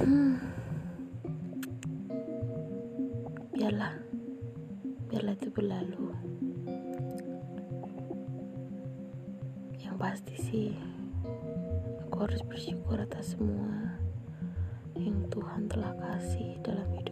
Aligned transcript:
hmm. 0.00 0.34
biarlah 3.58 3.90
biarlah 5.10 5.34
itu 5.34 5.50
berlalu 5.50 6.14
yang 9.82 9.98
pasti 9.98 10.38
sih 10.38 10.70
aku 12.06 12.22
harus 12.22 12.38
bersyukur 12.46 13.02
atas 13.02 13.34
semua 13.34 13.98
yang 14.94 15.26
Tuhan 15.30 15.66
telah 15.66 15.94
kasih 15.98 16.54
dalam 16.62 16.86
hidupku 16.94 17.07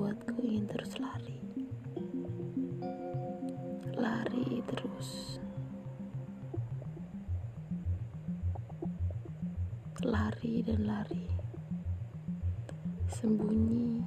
membuatku 0.00 0.40
ingin 0.40 0.64
terus 0.64 0.96
lari. 0.96 1.36
Lari 4.00 4.64
terus. 4.64 5.36
Lari 10.00 10.64
dan 10.64 10.88
lari. 10.88 11.28
Sembunyi 13.12 14.00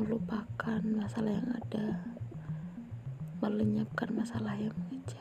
melupakan 0.00 0.80
masalah 0.96 1.36
yang 1.36 1.52
ada, 1.52 2.16
melenyapkan 3.44 4.08
masalah 4.16 4.56
yang 4.56 4.72
mengejar. 4.88 5.11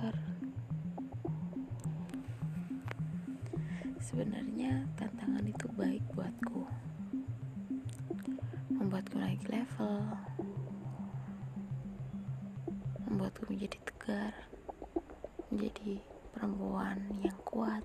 Membuatku 13.32 13.48
menjadi 13.48 13.80
tegar. 13.88 14.34
Menjadi 15.48 16.04
perempuan 16.36 17.00
yang 17.24 17.40
kuat. 17.48 17.80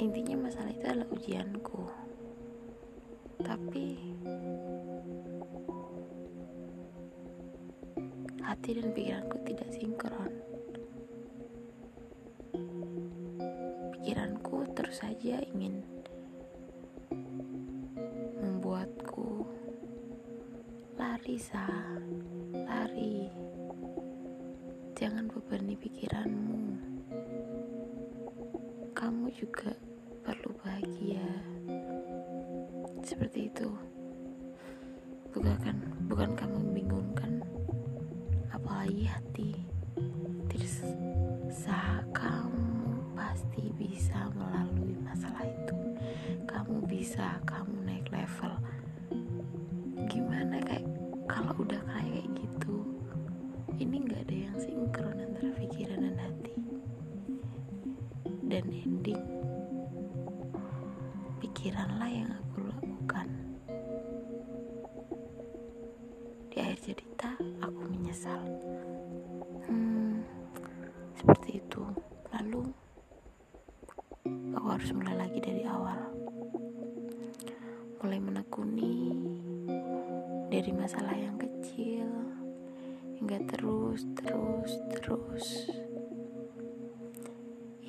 Intinya 0.00 0.48
masalah 0.48 0.72
itu 0.72 0.84
adalah 0.88 1.08
ujianku. 1.12 1.84
Tapi 3.44 3.86
hati 8.40 8.70
dan 8.80 8.88
pikiranku 8.96 9.36
sah 21.36 22.00
lari. 22.52 23.30
Jangan 24.98 25.30
bebani 25.30 25.78
pikiranmu. 25.78 26.62
Kamu 28.90 29.26
juga 29.32 29.72
perlu 30.26 30.50
bahagia. 30.60 31.24
Seperti 33.04 33.48
itu. 33.48 33.68
Bukan 35.32 35.78
bukan 36.10 36.30
kamu 36.36 36.56
membingungkan. 36.58 37.40
Apalagi 38.52 39.08
hati 39.08 39.52
tidak 40.50 40.72
sah 41.48 42.02
kamu 42.10 42.98
pasti 43.14 43.70
bisa 43.78 44.28
melalui 44.34 44.96
masalah 45.00 45.46
itu. 45.46 45.76
Kamu 46.50 46.84
bisa 46.88 47.40
kamu 47.48 47.74
naik 47.86 48.01
kalau 51.42 51.58
udah 51.66 51.82
kayak 51.90 52.22
gitu 52.38 52.86
ini 53.82 54.06
nggak 54.06 54.30
ada 54.30 54.36
yang 54.46 54.56
sinkron 54.62 55.18
antara 55.18 55.50
pikiran 55.58 56.06
dan 56.06 56.16
hati. 56.22 56.54
Dan 58.46 58.70
ending 58.70 59.18
pikiranlah 61.42 62.06
yang 62.06 62.30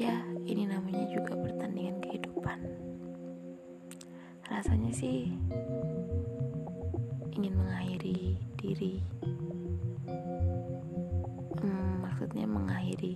ya 0.03 0.19
ini 0.43 0.67
namanya 0.67 1.07
juga 1.07 1.31
pertandingan 1.39 2.03
kehidupan. 2.03 2.59
Rasanya 4.51 4.91
sih 4.91 5.31
ingin 7.31 7.55
mengakhiri 7.55 8.35
diri. 8.59 8.99
Hmm, 11.63 12.03
maksudnya 12.03 12.43
mengakhiri 12.43 13.15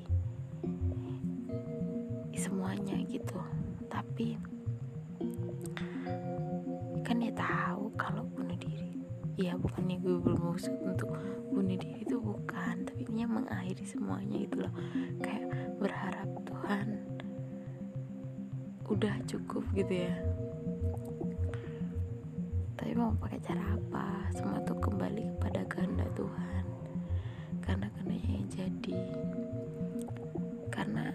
semuanya 2.40 2.96
gitu. 3.12 3.36
Tapi 3.92 4.40
kan 7.04 7.20
ya 7.20 7.36
tahu 7.36 7.92
kalau 8.00 8.24
bunuh 8.32 8.56
diri. 8.56 9.04
Ya 9.36 9.60
bukannya 9.60 10.00
gue 10.00 10.24
bermaksud 10.24 10.80
untuk 10.88 11.12
bunuh 11.52 11.76
diri 11.76 12.08
itu 12.08 12.16
bukan 12.16 12.88
tapi 12.88 13.04
ini 13.12 13.28
mengakhiri 13.28 13.84
semuanya 13.84 14.40
gitu 14.40 14.64
loh 14.64 14.74
udah 18.98 19.14
cukup 19.30 19.62
gitu 19.78 20.10
ya. 20.10 20.16
Tapi 22.74 22.98
mau 22.98 23.14
pakai 23.22 23.38
cara 23.46 23.62
apa? 23.78 24.26
Semua 24.34 24.58
tuh 24.66 24.74
kembali 24.82 25.38
kepada 25.38 25.62
kehendak 25.70 26.10
Tuhan. 26.18 26.66
Karena 27.62 27.86
kehendaknya 27.94 28.42
yang 28.42 28.50
jadi. 28.50 28.98
Karena 30.74 31.14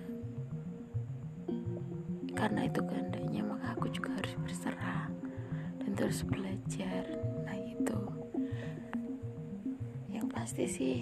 karena 2.39 2.71
itu 2.71 2.81
kehendaknya 2.87 3.43
maka 3.51 3.75
aku 3.75 3.91
juga 3.91 4.15
harus 4.15 4.35
berserah 4.39 5.11
dan 5.83 5.91
terus 5.99 6.23
belajar. 6.23 7.03
Nah 7.43 7.59
itu. 7.59 7.99
Yang 10.07 10.27
pasti 10.31 10.65
sih 10.71 10.99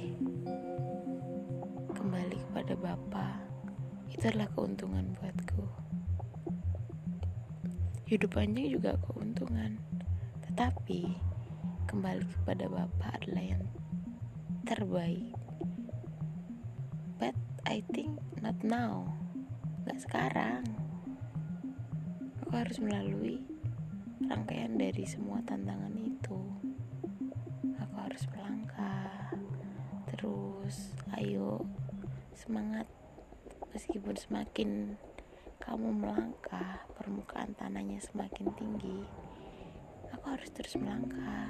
kembali 1.92 2.40
kepada 2.40 2.72
Bapa 2.72 3.36
itu 4.08 4.24
adalah 4.32 4.48
keuntungan 4.56 5.12
buatku 5.20 5.89
hidup 8.10 8.34
panjang 8.34 8.74
juga 8.74 8.98
keuntungan. 9.06 9.78
Tetapi 10.50 11.14
kembali 11.86 12.26
kepada 12.26 12.66
Bapa 12.66 13.14
adalah 13.14 13.54
yang 13.54 13.62
terbaik. 14.66 15.30
But 17.22 17.38
I 17.70 17.86
think 17.94 18.18
not 18.42 18.58
now. 18.66 19.14
Gak 19.86 20.02
sekarang. 20.02 20.66
Aku 22.42 22.50
harus 22.58 22.82
melalui 22.82 23.46
rangkaian 24.26 24.74
dari 24.74 25.06
semua 25.06 25.38
tantangan 25.46 25.94
itu. 25.94 26.40
Aku 27.78 27.94
harus 27.94 28.26
melangkah. 28.34 29.38
Terus 30.10 30.98
ayo 31.14 31.62
semangat. 32.34 32.90
Meskipun 33.70 34.18
semakin 34.18 34.98
kamu 35.62 35.94
melangkah 35.94 36.89
permukaan 37.00 37.56
tanahnya 37.56 37.96
semakin 38.04 38.52
tinggi 38.60 39.00
aku 40.12 40.36
harus 40.36 40.52
terus 40.52 40.76
melangkah. 40.76 41.48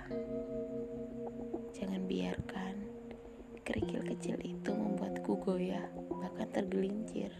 Jangan 1.74 2.06
biarkan 2.06 2.74
kerikil 3.66 3.98
kecil 4.14 4.38
itu 4.46 4.70
membuatku 4.70 5.42
goyah 5.42 5.90
bahkan 6.06 6.46
tergelincir. 6.54 7.34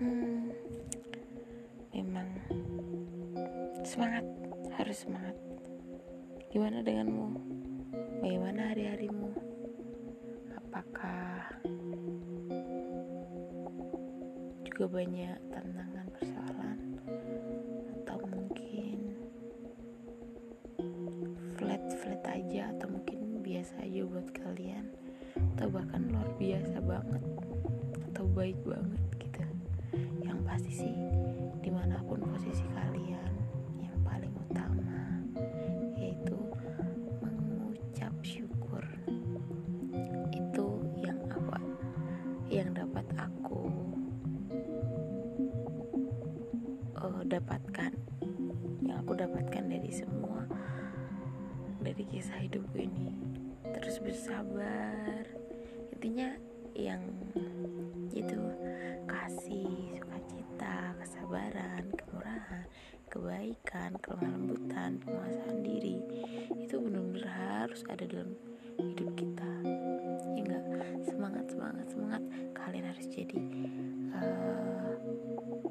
Hmm, 0.00 0.56
memang 1.92 2.28
semangat 3.84 4.24
harus 4.80 5.04
semangat. 5.04 5.36
Gimana 6.48 6.80
denganmu? 6.80 7.28
Bagaimana 8.24 8.72
hari-harimu 8.72 9.23
juga 14.84 15.00
banyak 15.00 15.40
tantangan 15.48 16.06
persoalan 16.12 16.78
atau 18.04 18.20
mungkin 18.28 19.16
flat 21.56 21.80
flat 22.04 22.20
aja 22.28 22.68
atau 22.76 22.92
mungkin 22.92 23.40
biasa 23.40 23.80
aja 23.80 24.04
buat 24.04 24.28
kalian 24.36 24.84
atau 25.56 25.72
bahkan 25.72 26.04
luar 26.12 26.28
biasa 26.36 26.84
banget 26.84 27.24
atau 28.12 28.28
baik 28.36 28.60
banget 28.60 29.00
gitu. 29.24 29.40
Yang 30.20 30.38
pasti 30.44 30.72
sih 30.84 30.96
di 31.64 31.70
mana 31.72 32.04
pun 32.04 32.20
posisi 32.20 32.68
kalian 32.76 33.32
yang 33.80 33.96
paling 34.04 34.36
utama 34.36 35.13
dari 52.04 52.20
kisah 52.20 52.36
hidupku 52.36 52.76
ini. 52.84 53.16
Terus 53.80 53.96
bersabar. 54.04 55.24
Intinya 55.96 56.36
yang 56.76 57.00
itu 58.12 58.36
kasih 59.08 59.96
sukacita 59.96 60.92
kesabaran 61.00 61.88
kemurahan 61.96 62.68
kebaikan 63.08 63.96
kelemah 64.04 64.36
lembutan 64.36 65.00
penguasaan 65.00 65.64
diri. 65.64 65.96
Itu 66.60 66.84
benar-benar 66.84 67.24
harus 67.64 67.80
ada 67.88 68.04
dalam 68.04 68.36
hidup 68.76 69.08
kita. 69.16 69.52
Ya 70.36 70.40
enggak? 70.44 70.64
Semangat 71.08 71.46
semangat 71.48 71.86
semangat. 71.88 72.22
Kalian 72.52 72.84
harus 72.92 73.06
jadi 73.08 73.38
uh, 74.12 74.92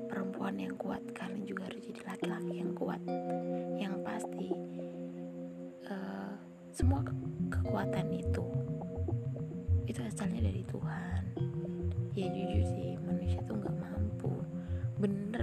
perempuan 0.10 0.58
yang 0.58 0.74
kuat. 0.82 1.06
Kalian 1.14 1.46
juga 1.46 1.70
harus 1.70 1.86
jadi 1.86 2.02
laki-laki 2.10 2.33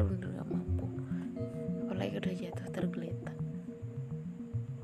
bener-bener 0.05 0.41
nggak 0.41 0.49
mampu. 0.49 0.87
Apalagi 1.85 2.14
udah 2.17 2.35
jatuh 2.35 2.69
tergeletak. 2.73 3.38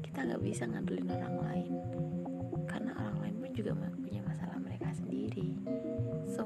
Kita 0.04 0.18
nggak 0.28 0.42
bisa 0.44 0.62
ngandelin 0.68 1.08
orang 1.08 1.36
lain. 1.40 1.74
Karena 2.68 2.92
orang 2.96 3.16
lain 3.24 3.36
pun 3.40 3.50
juga 3.56 3.72
punya 3.96 4.20
masalah 4.26 4.58
mereka 4.60 4.92
sendiri. 4.92 5.56
So 6.28 6.44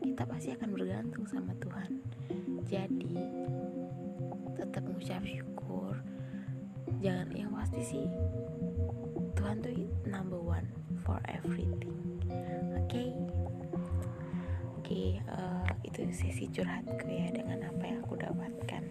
kita 0.00 0.24
pasti 0.24 0.56
akan 0.56 0.68
bergantung 0.72 1.24
sama 1.28 1.52
Tuhan. 1.60 2.00
Jadi 2.64 3.16
tetap 4.56 4.82
mengucap 4.88 5.22
syukur. 5.24 5.94
Jangan 7.04 7.28
yang 7.36 7.52
pasti 7.52 7.82
sih 7.84 8.06
Tuhan 9.36 9.60
tuh 9.60 9.86
number 10.08 10.40
one 10.40 10.66
for 11.04 11.20
everything. 11.28 11.94
Oke? 12.74 12.88
Okay? 12.88 13.08
oke 14.88 14.96
okay, 14.96 15.20
uh, 15.28 15.68
eh, 15.68 15.84
itu 15.84 16.00
sesi 16.16 16.48
curhatku 16.48 17.04
ya 17.12 17.28
dengan 17.28 17.60
apa 17.68 17.84
yang 17.84 17.97
aku 18.28 18.44
dapatkan 18.44 18.84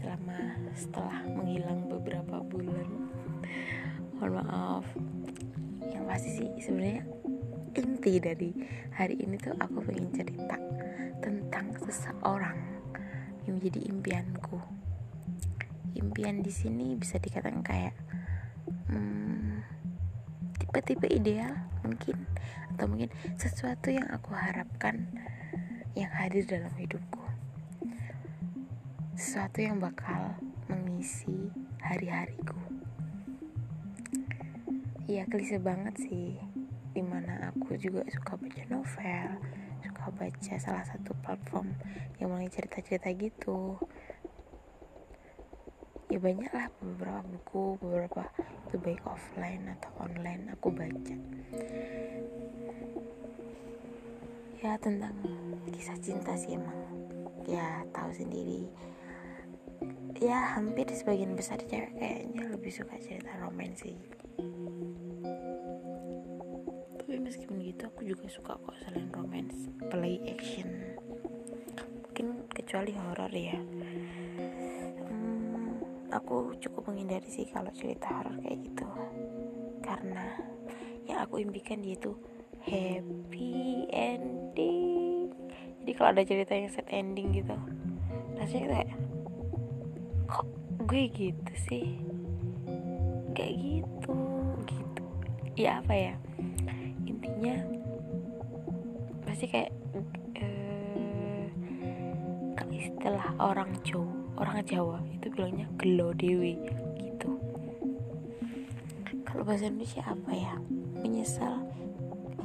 selama 0.00 0.56
setelah 0.72 1.20
menghilang 1.28 1.92
beberapa 1.92 2.40
bulan. 2.40 2.88
Mohon 4.16 4.32
maaf. 4.40 4.86
Yang 5.92 6.04
pasti 6.08 6.30
sih 6.40 6.48
sebenarnya 6.56 7.04
inti 7.76 8.14
dari 8.16 8.50
hari 8.96 9.20
ini 9.20 9.36
tuh 9.36 9.52
aku 9.60 9.84
pengen 9.84 10.08
cerita 10.16 10.56
tentang 11.20 11.76
seseorang 11.84 12.56
yang 13.44 13.60
menjadi 13.60 13.80
impianku. 13.92 14.56
Impian 15.92 16.40
di 16.40 16.48
sini 16.48 16.96
bisa 16.96 17.20
dikatakan 17.20 17.60
kayak 17.60 17.92
hmm, 18.88 19.60
tipe-tipe 20.64 21.12
ideal 21.12 21.52
mungkin 21.84 22.24
atau 22.72 22.88
mungkin 22.88 23.12
sesuatu 23.36 23.92
yang 23.92 24.08
aku 24.08 24.32
harapkan 24.32 25.12
yang 25.92 26.08
hadir 26.14 26.48
dalam 26.48 26.72
hidupku 26.78 27.17
sesuatu 29.18 29.58
yang 29.58 29.82
bakal 29.82 30.38
mengisi 30.70 31.50
hari-hariku. 31.82 32.54
Ya 35.10 35.26
klise 35.26 35.58
banget 35.58 35.98
sih 35.98 36.38
di 36.94 37.02
mana 37.02 37.50
aku 37.50 37.74
juga 37.82 38.06
suka 38.06 38.38
baca 38.38 38.62
novel 38.70 39.42
suka 39.82 40.04
baca 40.14 40.54
salah 40.62 40.86
satu 40.86 41.18
platform 41.18 41.74
yang 42.22 42.30
mulai 42.30 42.46
cerita-cerita 42.46 43.10
gitu. 43.18 43.82
Ya 46.14 46.22
banyak 46.22 46.54
lah 46.54 46.70
beberapa 46.78 47.26
buku 47.26 47.74
beberapa 47.82 48.22
itu 48.70 48.78
baik 48.78 49.02
offline 49.02 49.66
atau 49.66 49.90
online 49.98 50.54
aku 50.54 50.70
baca. 50.70 51.16
Ya 54.62 54.78
tentang 54.78 55.18
kisah 55.74 55.98
cinta 55.98 56.38
sih 56.38 56.54
emang. 56.54 56.78
Ya 57.50 57.82
tahu 57.90 58.14
sendiri 58.14 58.70
ya 60.18 60.58
hampir 60.58 60.90
sebagian 60.90 61.38
besar 61.38 61.62
cewek 61.62 61.94
kayaknya 61.94 62.50
lebih 62.50 62.74
suka 62.74 62.98
cerita 62.98 63.30
romansi 63.38 63.94
tapi 67.08 67.24
meskipun 67.24 67.64
gitu 67.64 67.88
aku 67.88 68.04
juga 68.04 68.28
suka 68.28 68.52
kok 68.60 68.76
selain 68.84 69.08
romance 69.16 69.72
play 69.88 70.20
action. 70.28 70.68
Mungkin 72.04 72.44
kecuali 72.52 72.92
horror 72.92 73.32
ya. 73.32 73.56
Aku 76.12 76.52
cukup 76.60 76.92
menghindari 76.92 77.24
sih 77.24 77.48
kalau 77.48 77.72
cerita 77.72 78.12
horor 78.12 78.36
kayak 78.44 78.60
gitu. 78.60 78.84
Karena 79.80 80.36
yang 81.08 81.24
aku 81.24 81.40
impikan 81.40 81.80
dia 81.80 81.96
itu 81.96 82.12
happy 82.68 83.88
ending. 83.88 85.32
Jadi 85.80 85.92
kalau 85.96 86.12
ada 86.12 86.28
cerita 86.28 86.52
yang 86.52 86.68
sad 86.68 86.92
ending 86.92 87.32
gitu 87.32 87.56
rasanya 88.36 88.68
kayak 88.70 88.88
kok 90.28 90.44
gue 90.84 91.08
gitu 91.08 91.52
sih? 91.66 91.96
Kayak 93.32 93.54
gitu 93.56 94.18
gitu. 94.68 95.04
Ya 95.56 95.80
apa 95.80 95.94
ya? 95.96 96.14
Intinya 97.08 97.56
pasti 99.24 99.48
kayak 99.48 99.72
uh, 100.36 101.48
istilah 102.68 103.32
orang 103.40 103.72
Jawa 103.82 104.12
orang 104.38 104.62
Jawa 104.62 105.02
itu 105.10 105.26
bilangnya 105.32 105.66
gelo 105.80 106.14
dewi 106.14 106.60
gitu. 107.00 107.40
Kalau 109.24 109.42
bahasa 109.42 109.66
Indonesia 109.66 110.04
apa 110.04 110.32
ya? 110.36 110.54
Menyesal. 111.02 111.64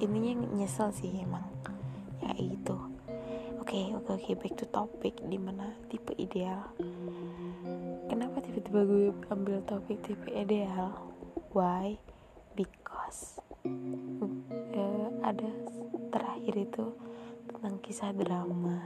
Ininya 0.01 0.47
nyesel 0.55 0.89
sih 0.95 1.11
emang. 1.21 1.45
Ya 2.23 2.33
itu. 2.39 2.77
Oke 3.61 3.79
okay, 3.79 3.85
oke 3.95 4.09
okay, 4.09 4.13
oke. 4.15 4.23
Okay, 4.23 4.33
back 4.35 4.53
to 4.57 4.65
topic 4.71 5.15
di 5.27 5.37
mana 5.39 5.71
tipe 5.87 6.11
ideal 6.17 6.67
tiba-tiba 8.63 9.11
gue 9.11 9.27
ambil 9.27 9.59
topik 9.67 9.99
tipe 10.07 10.31
ideal. 10.31 10.95
Why? 11.51 11.99
Because 12.55 13.43
uh, 13.67 15.09
ada 15.19 15.51
terakhir 16.15 16.55
itu 16.55 16.85
tentang 17.51 17.75
kisah 17.83 18.15
drama. 18.15 18.79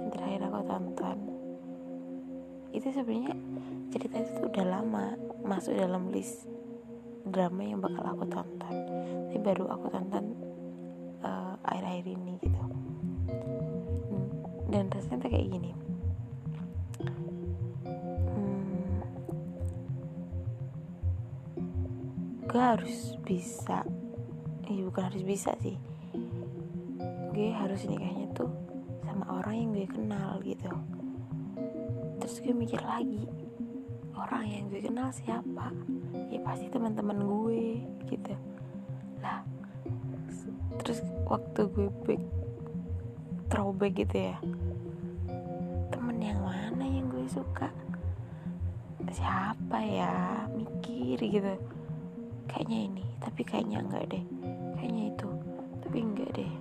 Yang 0.00 0.08
terakhir 0.16 0.40
aku 0.48 0.60
tonton. 0.64 1.18
Itu 2.72 2.88
sebenarnya 2.88 3.36
cerita 3.92 4.16
itu 4.16 4.30
tuh 4.40 4.46
udah 4.48 4.80
lama 4.80 5.04
masuk 5.44 5.76
dalam 5.76 6.08
list 6.08 6.48
drama 7.28 7.60
yang 7.68 7.84
bakal 7.84 8.16
aku 8.16 8.24
tonton. 8.32 8.74
Tapi 9.28 9.38
baru 9.44 9.76
aku 9.76 9.92
tonton 9.92 10.24
uh, 11.20 11.60
akhir-akhir 11.68 12.16
ini 12.16 12.40
gitu. 12.40 12.62
Dan 14.72 14.88
rasanya 14.88 15.20
tuh 15.20 15.28
kayak 15.28 15.52
gini 15.52 15.81
gue 22.52 22.60
harus 22.60 23.16
bisa 23.24 23.80
eh 24.68 24.84
bukan 24.84 25.08
harus 25.08 25.24
bisa 25.24 25.56
sih. 25.64 25.72
Gue 27.32 27.48
harus 27.48 27.88
nikahnya 27.88 28.28
tuh 28.36 28.52
sama 29.08 29.40
orang 29.40 29.56
yang 29.56 29.70
gue 29.72 29.88
kenal 29.88 30.36
gitu. 30.44 30.68
Terus 32.20 32.36
gue 32.44 32.52
mikir 32.52 32.84
lagi 32.84 33.24
orang 34.12 34.44
yang 34.44 34.68
gue 34.68 34.84
kenal 34.84 35.08
siapa? 35.16 35.72
Ya 36.28 36.44
pasti 36.44 36.68
teman-teman 36.68 37.24
gue 37.24 37.80
gitu. 38.12 38.36
Lah 39.24 39.40
terus 40.84 41.00
waktu 41.24 41.72
gue 41.72 41.88
back 42.04 42.22
throwback 43.48 43.96
gitu 43.96 44.28
ya 44.28 44.36
temen 45.88 46.20
yang 46.20 46.36
mana 46.44 46.84
yang 46.84 47.08
gue 47.08 47.24
suka? 47.32 47.72
Siapa 49.08 49.80
ya? 49.80 50.44
Mikir 50.52 51.16
gitu 51.16 51.71
kayaknya 52.52 52.78
ini 52.92 53.04
tapi 53.18 53.40
kayaknya 53.48 53.78
enggak 53.80 54.04
deh. 54.12 54.24
Kayaknya 54.76 55.04
itu 55.16 55.28
tapi 55.80 55.98
enggak 56.04 56.30
deh. 56.36 56.52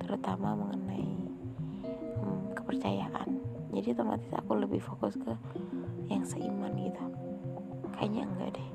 Terutama 0.00 0.56
mengenai 0.56 1.08
hmm, 2.16 2.56
kepercayaan. 2.56 3.28
Jadi 3.76 3.92
otomatis 3.92 4.32
aku 4.32 4.56
lebih 4.56 4.80
fokus 4.80 5.14
ke 5.20 5.36
yang 6.08 6.24
seiman 6.24 6.72
gitu. 6.80 7.04
Kayaknya 7.92 8.22
enggak 8.24 8.50
deh. 8.56 8.68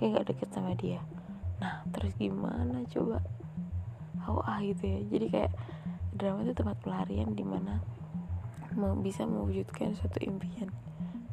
Kayak 0.00 0.10
gak 0.18 0.26
deket 0.34 0.48
sama 0.50 0.72
dia. 0.74 0.98
Nah 1.60 1.84
terus 1.92 2.16
gimana 2.16 2.82
coba? 2.88 3.20
HOA 4.24 4.54
gitu 4.72 4.82
ya. 4.88 5.00
Jadi 5.12 5.26
kayak 5.28 5.52
drama 6.16 6.46
itu 6.46 6.54
tempat 6.56 6.76
pelarian 6.80 7.36
di 7.36 7.44
mana 7.44 7.82
bisa 9.04 9.28
mewujudkan 9.28 9.92
suatu 9.92 10.22
impian. 10.24 10.72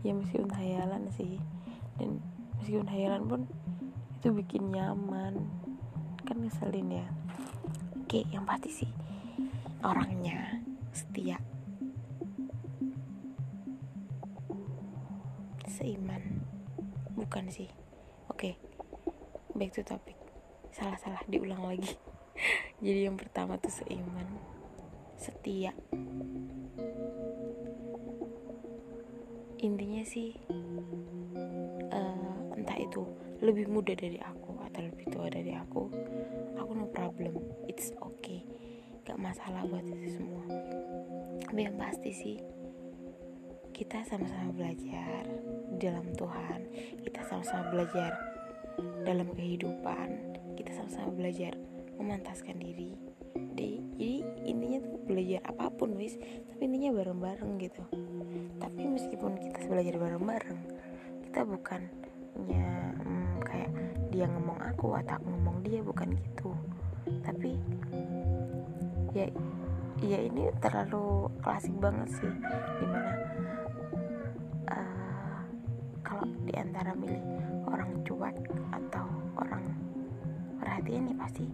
Ya 0.03 0.11
meskipun 0.11 0.51
hayalan 0.51 1.07
sih. 1.13 1.39
Dan 1.95 2.19
meskipun 2.59 2.87
hayalan 2.91 3.23
pun 3.29 3.41
itu 4.19 4.35
bikin 4.35 4.75
nyaman. 4.75 5.47
Kan 6.27 6.43
ngeselin 6.43 6.91
ya. 6.91 7.07
Oke 8.03 8.27
yang 8.27 8.43
pasti 8.43 8.83
sih 8.83 8.91
orangnya 9.79 10.59
setia. 10.91 11.39
Seiman. 15.71 16.43
Bukan 17.15 17.47
sih. 17.47 17.71
Oke 18.27 18.59
back 19.55 19.71
to 19.71 19.87
topic. 19.87 20.19
Salah 20.75 20.99
salah 20.99 21.23
diulang 21.31 21.63
lagi. 21.63 21.95
Jadi 22.83 23.07
yang 23.07 23.15
pertama 23.15 23.55
tuh 23.55 23.71
seiman. 23.71 24.27
Setia. 25.15 25.71
Intinya 29.63 30.03
sih 30.03 30.35
uh, 31.91 32.55
entah 32.59 32.79
itu 32.79 33.28
lebih 33.39 33.71
muda 33.71 33.95
dari 33.95 34.19
aku 34.19 34.59
atau 34.67 34.83
lebih 34.83 35.05
tua 35.07 35.31
dari 35.31 35.55
aku 35.55 35.87
aku 36.59 36.71
no 36.75 36.85
problem. 36.93 37.33
It's 37.65 37.89
okay. 37.97 38.45
Gak 39.07 39.17
masalah 39.17 39.65
buat 39.65 39.81
itu 39.81 40.21
semua. 40.21 40.45
Tapi 41.41 41.65
yang 41.65 41.81
pasti 41.81 42.11
sih 42.13 42.37
kita 43.73 44.05
sama-sama 44.05 44.53
belajar 44.53 45.25
dalam 45.81 46.13
Tuhan. 46.13 46.69
Kita 47.01 47.25
sama-sama 47.25 47.73
belajar 47.73 48.11
dalam 49.01 49.33
kehidupan. 49.33 50.37
Kita 50.53 50.77
sama-sama 50.77 51.09
belajar 51.15 51.57
memantaskan 51.97 52.59
diri. 52.61 52.93
Jadi 53.33 54.21
intinya 54.45 54.83
tuh 54.83 54.99
belajar 55.09 55.41
apa 55.47 55.73
pun 55.73 55.97
wis. 55.97 56.19
Tapi 56.53 56.69
intinya 56.69 57.01
bareng-bareng 57.01 57.51
gitu. 57.65 57.81
Tapi 58.61 58.81
meskipun 58.83 59.41
kita 59.41 59.65
belajar 59.65 59.95
bareng-bareng 59.97 60.59
kita 61.29 61.45
bukannya 62.39 62.65
hmm, 63.03 63.35
kayak 63.43 63.71
dia 64.15 64.25
ngomong 64.31 64.59
aku 64.63 64.95
atau 64.95 65.19
aku 65.19 65.27
ngomong 65.27 65.57
dia 65.63 65.79
bukan 65.83 66.15
gitu. 66.15 66.55
Tapi 67.23 67.59
ya 69.11 69.27
ya 69.99 70.19
ini 70.23 70.47
terlalu 70.63 71.27
klasik 71.43 71.75
banget 71.83 72.07
sih 72.15 72.31
di 72.79 72.85
mana 72.87 73.13
uh, 74.71 75.39
kalau 75.99 76.23
di 76.47 76.53
antara 76.55 76.95
milih 76.95 77.19
orang 77.67 77.91
cuek 78.07 78.37
atau 78.71 79.05
orang 79.35 79.65
perhatian 80.63 81.11
nih 81.11 81.17
pasti 81.19 81.45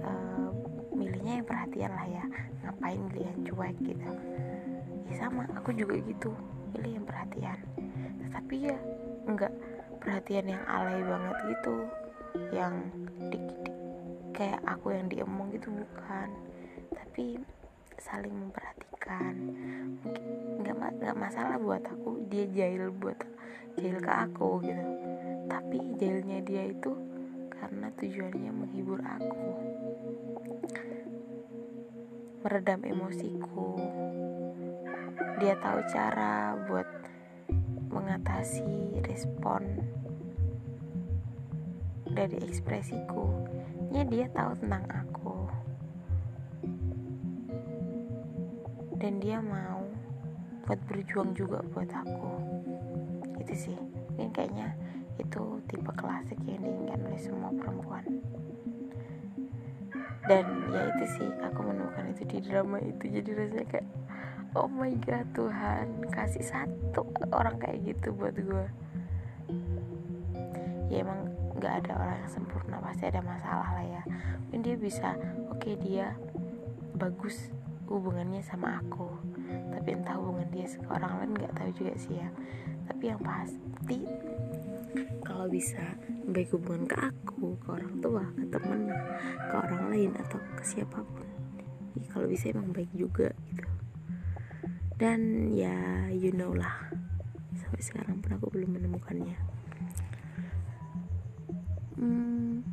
uh, 0.00 0.48
milihnya 0.96 1.44
yang 1.44 1.46
perhatian 1.48 1.92
lah 1.92 2.06
ya 2.08 2.24
ngapain 2.64 3.00
milih 3.12 3.24
yang 3.28 3.40
cuek 3.44 3.76
gitu. 3.84 4.08
Ya 5.04 5.14
sama 5.20 5.44
aku 5.52 5.76
juga 5.76 6.00
gitu 6.00 6.32
milih 6.72 7.02
yang 7.02 7.06
perhatian. 7.06 7.58
Tetapi 8.24 8.56
ya 8.72 8.76
enggak 9.28 9.52
perhatian 10.04 10.52
yang 10.52 10.64
alay 10.68 11.00
banget 11.00 11.36
gitu. 11.48 11.76
Yang 12.52 12.74
di, 13.32 13.38
di, 13.40 13.72
kayak 14.36 14.60
aku 14.68 14.92
yang 14.92 15.08
diemong 15.08 15.48
gitu 15.56 15.72
bukan. 15.72 16.28
Tapi 16.92 17.40
saling 17.96 18.36
memperhatikan. 18.36 19.34
Nggak 20.60 20.76
nggak 21.00 21.16
masalah 21.16 21.56
buat 21.56 21.80
aku 21.88 22.28
dia 22.28 22.44
jahil 22.52 22.92
buat 22.92 23.16
jahil 23.80 23.96
ke 24.04 24.12
aku 24.12 24.60
gitu. 24.60 24.84
Tapi 25.48 25.78
jahilnya 25.96 26.44
dia 26.44 26.68
itu 26.68 26.92
karena 27.48 27.88
tujuannya 27.96 28.52
menghibur 28.52 29.00
aku. 29.00 29.48
Meredam 32.44 32.84
emosiku. 32.84 33.80
Dia 35.40 35.56
tahu 35.56 35.80
cara 35.88 36.52
buat 36.68 37.03
mengatasi 37.94 38.98
respon 39.06 39.62
dari 42.10 42.42
ekspresiku. 42.42 43.30
Ya 43.94 44.02
dia 44.02 44.26
tahu 44.34 44.58
tentang 44.58 44.84
aku. 44.90 45.38
Dan 48.98 49.22
dia 49.22 49.38
mau 49.38 49.86
buat 50.66 50.80
berjuang 50.90 51.38
juga 51.38 51.62
buat 51.70 51.90
aku. 51.94 52.34
Itu 53.38 53.54
sih. 53.54 53.78
Mungkin 54.14 54.30
kayaknya 54.34 54.74
itu 55.22 55.62
tipe 55.70 55.92
klasik 55.94 56.38
yang 56.46 56.62
diinginkan 56.62 56.98
oleh 57.06 57.20
semua 57.22 57.50
perempuan. 57.54 58.02
Dan 60.24 60.44
ya 60.72 60.88
itu 60.88 61.04
sih 61.20 61.28
aku 61.44 61.60
menemukan 61.62 62.10
itu 62.16 62.22
di 62.26 62.38
drama 62.42 62.80
itu. 62.80 63.04
Jadi 63.06 63.30
rasanya 63.36 63.66
kayak 63.70 63.88
oh 64.54 64.70
my 64.70 64.94
god 65.02 65.26
Tuhan 65.34 66.06
kasih 66.14 66.46
satu 66.46 67.02
orang 67.34 67.58
kayak 67.58 67.94
gitu 67.94 68.14
buat 68.14 68.38
gue 68.38 68.66
ya 70.94 71.02
emang 71.02 71.26
nggak 71.58 71.74
ada 71.84 71.92
orang 71.98 72.16
yang 72.22 72.30
sempurna 72.30 72.76
pasti 72.78 73.04
ada 73.10 73.22
masalah 73.24 73.70
lah 73.74 73.86
ya. 73.86 74.02
Mungkin 74.46 74.60
dia 74.62 74.76
bisa 74.78 75.18
oke 75.50 75.58
okay, 75.58 75.74
dia 75.80 76.14
bagus 76.94 77.50
hubungannya 77.90 78.42
sama 78.46 78.78
aku. 78.78 79.10
Tapi 79.74 79.88
entah 79.90 80.18
hubungan 80.18 80.46
dia 80.54 80.66
ke 80.70 80.88
orang 80.90 81.18
lain 81.18 81.32
nggak 81.34 81.54
tahu 81.58 81.70
juga 81.74 81.94
sih 81.98 82.14
ya. 82.18 82.28
Tapi 82.86 83.04
yang 83.10 83.22
pasti 83.22 83.98
kalau 85.26 85.50
bisa 85.50 85.82
baik 86.30 86.54
hubungan 86.54 86.86
ke 86.86 86.96
aku 87.00 87.58
ke 87.58 87.68
orang 87.74 87.94
tua 87.98 88.24
ke 88.38 88.44
temen 88.46 88.80
ke 89.50 89.54
orang 89.58 89.84
lain 89.90 90.10
atau 90.14 90.38
ke 90.54 90.62
siapa 90.62 91.02
pun 91.02 91.26
ya, 91.98 92.06
kalau 92.14 92.30
bisa 92.30 92.54
emang 92.54 92.70
baik 92.70 92.92
juga 92.94 93.34
gitu 93.50 93.73
dan 95.04 95.52
ya 95.52 96.08
you 96.08 96.32
know 96.32 96.56
lah. 96.56 96.88
Sampai 97.60 97.84
sekarang 97.84 98.24
pun 98.24 98.40
aku 98.40 98.48
belum 98.48 98.80
menemukannya. 98.80 99.36
Hmm, 102.00 102.64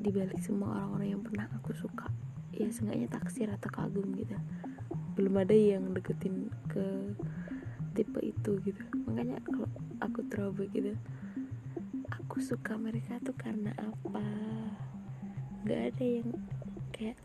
dibalik 0.00 0.40
semua 0.40 0.80
orang-orang 0.80 1.08
yang 1.12 1.20
pernah 1.20 1.52
aku 1.52 1.76
suka 1.76 2.08
ya 2.56 2.64
seenggaknya 2.72 3.12
taksir 3.12 3.52
atau 3.52 3.68
kagum 3.68 4.08
gitu. 4.16 4.40
Belum 5.20 5.36
ada 5.36 5.52
yang 5.52 5.92
deketin 5.92 6.48
ke 6.72 7.12
tipe 7.92 8.24
itu 8.24 8.56
gitu. 8.64 8.80
Makanya 9.04 9.44
kalau 9.44 9.68
aku 10.00 10.24
terobek 10.32 10.72
gitu 10.72 10.96
aku 12.08 12.40
suka 12.40 12.80
mereka 12.80 13.20
tuh 13.20 13.36
karena 13.36 13.76
apa? 13.76 14.24
Nggak 15.68 15.80
ada 15.92 16.04
yang 16.08 16.28
kayak 16.88 17.20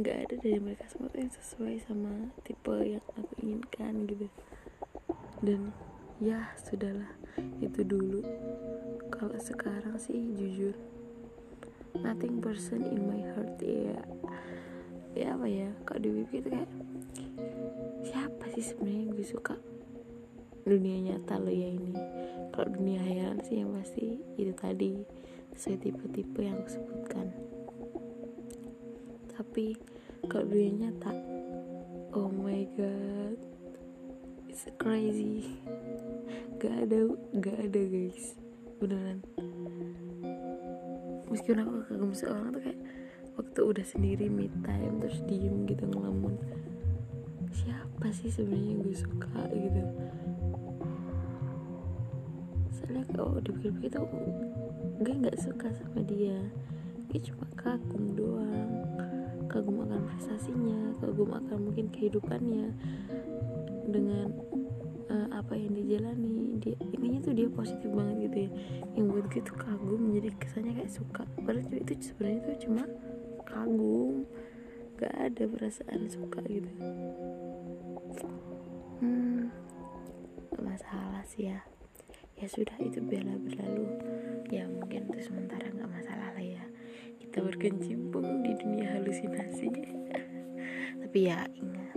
nggak 0.00 0.16
ada 0.24 0.34
dari 0.40 0.56
mereka 0.56 0.88
semua 0.88 1.12
yang 1.12 1.28
sesuai 1.28 1.76
sama 1.84 2.32
tipe 2.40 2.72
yang 2.80 3.04
aku 3.04 3.36
inginkan 3.44 4.08
gitu. 4.08 4.26
Dan 5.44 5.76
ya 6.16 6.56
sudahlah. 6.56 7.12
Itu 7.60 7.84
dulu. 7.84 8.24
Kalau 9.12 9.36
sekarang 9.36 10.00
sih 10.00 10.32
jujur 10.32 10.72
nothing 12.00 12.40
person 12.40 12.80
in 12.80 13.04
my 13.04 13.20
heart 13.36 13.60
ya 13.60 14.00
ya 15.12 15.36
apa 15.36 15.44
ya? 15.44 15.68
Kalau 15.84 16.00
di 16.00 16.08
WP 16.16 16.32
itu 16.32 16.48
kayak 16.48 16.70
siapa 18.00 18.44
sih 18.56 18.64
sebenarnya 18.64 19.00
yang 19.04 19.12
gue 19.20 19.26
suka 19.28 19.54
dunia 20.64 20.96
nyata 21.12 21.36
lo 21.36 21.52
ya 21.52 21.76
ini? 21.76 21.92
Kalau 22.56 22.72
dunia 22.72 23.04
hayalan 23.04 23.44
sih 23.44 23.60
yang 23.60 23.76
pasti 23.76 24.16
itu 24.40 24.52
tadi 24.56 25.04
sesuai 25.52 25.76
tipe-tipe 25.76 26.40
yang 26.40 26.56
aku 26.56 26.80
sebutkan 26.80 27.49
tapi 29.40 29.72
kalau 30.28 30.44
dunia 30.44 30.92
nyata 30.92 31.16
oh 32.12 32.28
my 32.28 32.68
god 32.76 33.40
it's 34.52 34.68
crazy. 34.76 35.56
Gak 36.60 36.84
ada 36.84 37.08
gak 37.40 37.56
ada 37.56 37.80
guys 37.88 38.36
beneran. 38.76 39.24
Meskipun 41.32 41.64
aku 41.64 41.72
kagum 41.88 42.12
seorang 42.12 42.52
tuh 42.52 42.60
kayak 42.68 42.80
waktu 43.40 43.60
udah 43.64 43.86
sendiri 43.88 44.28
me 44.28 44.52
time 44.60 45.00
terus 45.00 45.24
diem 45.24 45.64
gitu 45.64 45.88
ngelamun. 45.88 46.36
Siapa 47.48 48.12
sih 48.12 48.28
sebenarnya 48.28 48.76
gue 48.84 48.92
suka 48.92 49.40
gitu? 49.56 49.82
Soalnya 52.76 53.08
kalau 53.16 53.40
dipikir-pikir 53.40 53.88
tuh 53.96 54.04
gue 55.00 55.14
nggak 55.16 55.40
suka 55.40 55.72
sama 55.72 56.04
dia. 56.04 56.36
Gue 57.08 57.24
cuma 57.24 57.48
kagum 57.56 58.12
doang 58.12 58.79
kagum 59.50 59.82
akan 59.82 60.06
prestasinya 60.06 60.94
kagum 61.02 61.34
akan 61.34 61.58
mungkin 61.66 61.90
kehidupannya 61.90 62.70
dengan 63.90 64.30
uh, 65.10 65.28
apa 65.34 65.58
yang 65.58 65.74
dijalani 65.74 66.62
dia 66.62 66.78
intinya 66.78 67.18
tuh 67.18 67.34
dia 67.34 67.48
positif 67.50 67.90
banget 67.90 68.30
gitu 68.30 68.38
ya. 68.46 68.50
Yang 68.94 69.06
buat 69.10 69.24
gue 69.26 69.42
tuh 69.42 69.56
kagum 69.58 70.02
jadi 70.14 70.30
kesannya 70.38 70.72
kayak 70.78 70.92
suka. 70.94 71.22
Padahal 71.42 71.74
itu 71.74 71.92
sebenarnya 71.98 72.40
tuh 72.46 72.56
cuma 72.68 72.82
kagum 73.42 74.14
gak 75.02 75.14
ada 75.18 75.42
perasaan 75.50 76.06
suka 76.06 76.40
gitu. 76.46 76.70
Hmm 79.02 79.50
masalah 80.62 81.26
sih 81.26 81.50
ya. 81.50 81.66
Ya 82.38 82.46
sudah 82.46 82.76
itu 82.78 83.02
biarlah 83.02 83.36
berlalu. 83.42 83.86
Ya 84.54 84.64
mungkin 84.70 85.10
itu 85.10 85.26
sementara 85.26 85.66
nggak 85.74 85.90
masalah 85.90 86.30
lah 86.32 86.44
ya 86.44 86.69
kita 87.30 87.46
berkecimpung 87.46 88.42
di 88.42 88.58
dunia 88.58 88.90
halusinasi. 88.90 89.70
Tapi 91.06 91.18
ya 91.30 91.46
ingat 91.54 91.94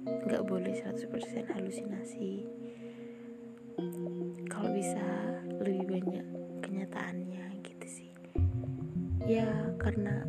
nggak 0.00 0.48
boleh 0.48 0.72
100% 0.72 1.12
halusinasi. 1.52 2.48
Kalau 4.48 4.72
bisa 4.72 5.04
lebih 5.60 6.00
banyak 6.00 6.26
kenyataannya 6.64 7.60
gitu 7.68 7.84
sih. 7.84 8.08
Ya 9.28 9.44
karena 9.76 10.24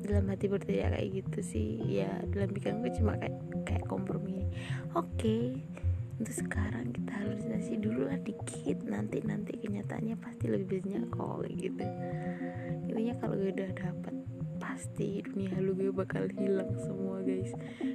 dalam 0.00 0.24
hati 0.32 0.48
berteriak 0.48 0.96
kayak 0.96 1.12
gitu 1.12 1.38
sih 1.44 1.84
ya 1.84 2.08
dalam 2.32 2.48
pikiranku 2.48 2.96
cuma 2.96 3.20
kayak 3.20 3.36
kayak 3.68 3.84
kompromi. 3.84 4.48
Oke 4.96 5.12
okay, 5.20 5.44
untuk 6.16 6.32
sekarang 6.48 6.96
kita 6.96 7.12
halusinasi 7.12 7.76
dulu 7.76 8.08
lah 8.08 8.16
dikit. 8.24 8.88
Nanti 8.88 9.20
nanti 9.20 9.52
kenyataannya 9.60 10.16
pasti 10.16 10.48
lebih 10.48 10.80
banyak 10.80 11.12
kok 11.12 11.44
gitu 11.60 11.84
kalau 13.20 13.34
gue 13.38 13.50
udah 13.54 13.70
dapet 13.74 14.14
pasti 14.58 15.22
dunia 15.22 15.54
halu 15.54 15.76
gue 15.76 15.90
bakal 15.94 16.26
hilang 16.34 16.72
semua 16.80 17.22
guys. 17.22 17.52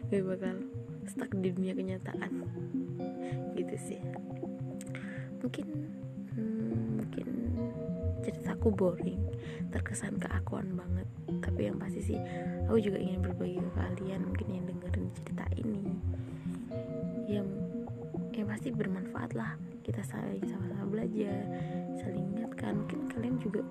Gue 0.08 0.22
bakal 0.24 0.64
stuck 1.10 1.32
di 1.36 1.50
dunia 1.52 1.74
kenyataan. 1.74 2.32
Gitu 3.58 3.76
sih. 3.80 4.02
Mungkin 5.40 5.68
hmm, 6.36 7.04
mungkin 7.04 7.28
ceritaku 8.24 8.70
boring 8.72 9.20
terkesan 9.74 10.22
keakuan 10.22 10.72
banget. 10.76 11.08
Tapi 11.42 11.62
yang 11.68 11.78
pasti 11.82 12.14
sih 12.14 12.20
aku 12.70 12.80
juga 12.80 13.02
ingin 13.02 13.26
berbagi 13.26 13.60
ke 13.60 13.72
kalian 13.76 14.22
mungkin 14.30 14.48
yang 14.48 14.66
dengerin 14.70 15.08
cerita 15.18 15.46
ini. 15.60 15.94
Yang 17.28 17.48
yang 18.40 18.48
pasti 18.48 18.70
bermanfaat 18.72 19.36
lah. 19.36 19.60
Kita 19.84 20.06
saling 20.06 20.46
sama-sama 20.46 20.86
belajar 20.86 21.44
saling 22.00 22.24
ingatkan. 22.38 22.86
Mungkin 22.86 23.00
kalian 23.12 23.36
juga 23.42 23.62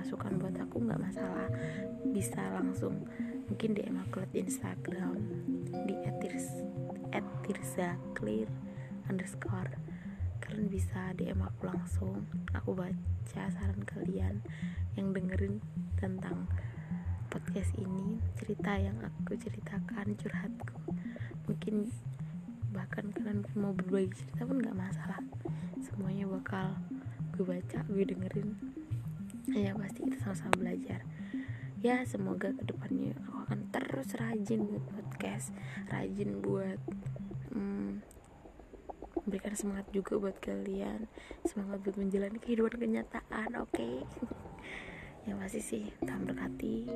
masukan 0.00 0.40
buat 0.40 0.56
aku 0.56 0.80
nggak 0.80 1.00
masalah. 1.00 1.52
Bisa 2.08 2.40
langsung 2.56 3.04
mungkin 3.52 3.76
DM 3.76 4.00
aku 4.00 4.24
di 4.32 4.40
Instagram 4.40 5.20
di 5.84 5.94
etirs 6.08 6.70
clear 8.20 8.48
underscore. 9.08 9.76
Kalian 10.40 10.72
bisa 10.72 11.12
DM 11.16 11.44
aku 11.44 11.68
langsung 11.68 12.24
aku 12.56 12.72
baca 12.72 13.42
saran 13.52 13.82
kalian 13.84 14.40
yang 14.96 15.12
dengerin 15.12 15.60
tentang 16.00 16.48
podcast 17.28 17.76
ini 17.76 18.18
cerita 18.40 18.76
yang 18.80 18.96
aku 19.00 19.36
ceritakan 19.36 20.16
curhatku. 20.16 20.96
Mungkin 21.48 21.92
bahkan 22.70 23.10
kalian 23.12 23.44
mau 23.58 23.74
berbagi 23.74 24.14
cerita 24.14 24.46
pun 24.46 24.62
nggak 24.62 24.78
masalah. 24.78 25.20
Semuanya 25.80 26.28
bakal 26.28 26.76
gue 27.34 27.44
baca 27.44 27.78
gue 27.88 28.04
dengerin 28.04 28.79
ya 29.54 29.74
pasti 29.74 30.06
kita 30.06 30.18
sama-sama 30.22 30.54
belajar. 30.58 31.02
Ya 31.80 32.04
semoga 32.04 32.52
ke 32.52 32.62
depannya 32.68 33.16
aku 33.16 33.48
akan 33.48 33.60
terus 33.72 34.12
rajin 34.20 34.68
buat 34.68 34.84
podcast 34.84 35.48
rajin 35.88 36.44
buat 36.44 36.76
hmm, 37.56 38.04
memberikan 39.24 39.54
semangat 39.56 39.88
juga 39.90 40.20
buat 40.20 40.36
kalian. 40.44 41.08
Semangat 41.48 41.80
buat 41.82 41.96
menjalani 41.96 42.36
kehidupan 42.36 42.76
kenyataan 42.76 43.50
oke? 43.58 43.72
Okay? 43.72 44.04
yang 45.28 45.40
pasti 45.40 45.60
sih 45.60 45.84
Tuhan 46.04 46.24
berkati 46.24 46.88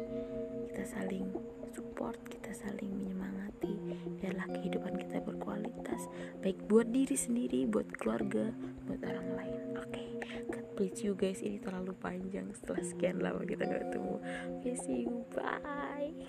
kita 0.72 0.84
saling 0.88 1.28
support 1.76 2.16
kita 2.28 2.56
saling 2.56 2.88
menyemangati 2.88 3.72
biarlah 4.20 4.48
kehidupan 4.52 5.00
kita 5.00 5.24
berkualitas. 5.24 6.12
Baik 6.44 6.60
buat 6.68 6.92
diri 6.92 7.16
sendiri 7.16 7.64
buat 7.64 7.88
keluarga 7.96 8.52
buat 8.84 9.00
orang 9.00 9.28
lain 9.32 9.63
bless 10.74 11.00
you 11.02 11.14
guys 11.14 11.40
ini 11.40 11.62
terlalu 11.62 11.94
panjang. 11.98 12.50
Setelah 12.52 12.84
sekian 12.84 13.18
lama 13.22 13.46
kita 13.46 13.64
gak 13.64 13.88
ketemu. 13.88 14.14
See 14.74 15.06
you. 15.06 15.22
Bye 15.32 16.26